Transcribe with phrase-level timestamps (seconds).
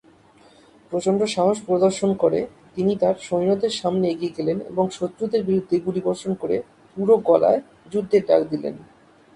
[0.91, 2.39] প্রচন্ড সাহস প্রদর্শন করে,
[2.75, 6.57] তিনি তাঁর সৈন্যদের সামনে এগিয়ে গেলেন এবং শত্রুদের বিরুদ্ধে গুলিবর্ষণ করে
[6.97, 7.59] পুরো গলায়
[7.91, 8.75] যুদ্ধের ডাক দিলেন।